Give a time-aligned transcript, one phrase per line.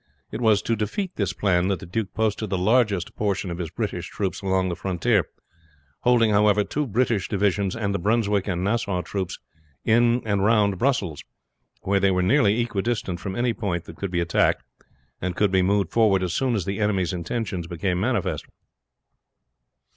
[0.31, 3.69] It was to defeat this plan that the duke posted the largest proportion of his
[3.69, 5.25] British troops along the frontier,
[5.99, 9.37] holding, however, two British divisions and the Brunswick and Nassau troops
[9.85, 11.23] in and round Brussels,
[11.83, 14.63] where they were nearly equidistant from any point that could be attacked,
[15.21, 18.47] and could be moved forward as soon as the enemy's intentions became manifest.